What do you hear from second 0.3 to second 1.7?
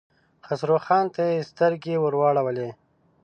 خسرو خان ته يې